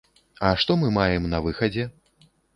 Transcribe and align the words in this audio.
А 0.47 0.53
што 0.63 0.77
мы 0.83 0.87
маем 0.97 1.29
на 1.35 1.43
выхадзе? 1.45 1.87